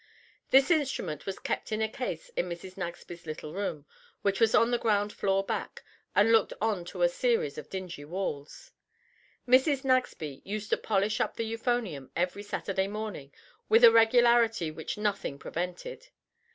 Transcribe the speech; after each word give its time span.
This 0.49 0.71
instrument 0.71 1.27
was 1.27 1.37
kept 1.37 1.71
in 1.71 1.79
a 1.79 1.87
case 1.87 2.29
in 2.29 2.49
Mrs. 2.49 2.75
Nagsby's 2.75 3.27
little 3.27 3.53
room, 3.53 3.85
which 4.23 4.39
was 4.39 4.55
on 4.55 4.71
the 4.71 4.79
ground 4.79 5.13
floor 5.13 5.43
back, 5.45 5.83
and 6.15 6.31
looked 6.31 6.53
on 6.59 6.85
to 6.85 7.03
a 7.03 7.07
series 7.07 7.55
of 7.59 7.69
dingy 7.69 8.03
walls. 8.03 8.71
Mrs. 9.47 9.85
Nagsby 9.85 10.41
used 10.43 10.71
to 10.71 10.77
polish 10.77 11.19
up 11.19 11.35
the 11.35 11.45
euphonium 11.55 12.09
every 12.15 12.41
Saturday 12.41 12.87
morning 12.87 13.31
with 13.69 13.83
a 13.83 13.91
regularity 13.91 14.71
which 14.71 14.97
nothing 14.97 15.37
prevented. 15.37 16.07